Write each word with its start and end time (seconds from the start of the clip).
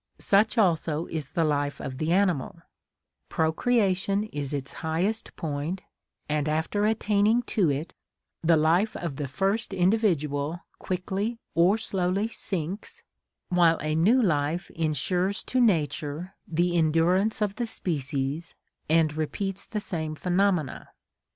Such 0.17 0.57
also 0.57 1.05
is 1.05 1.29
the 1.29 1.43
life 1.43 1.79
of 1.79 1.99
the 1.99 2.11
animal; 2.11 2.63
procreation 3.29 4.23
is 4.33 4.51
its 4.51 4.73
highest 4.81 5.35
point, 5.35 5.83
and 6.27 6.49
after 6.49 6.87
attaining 6.87 7.43
to 7.53 7.69
it, 7.69 7.93
the 8.41 8.55
life 8.57 8.95
of 8.95 9.17
the 9.17 9.27
first 9.27 9.75
individual 9.75 10.61
quickly 10.79 11.37
or 11.53 11.77
slowly 11.77 12.29
sinks, 12.29 13.03
while 13.49 13.77
a 13.77 13.93
new 13.93 14.19
life 14.19 14.71
ensures 14.71 15.43
to 15.43 15.61
nature 15.61 16.33
the 16.47 16.75
endurance 16.75 17.39
of 17.39 17.57
the 17.57 17.67
species 17.67 18.55
and 18.89 19.13
repeats 19.15 19.67
the 19.67 19.79
same 19.81 20.15
phenomena. 20.15 20.89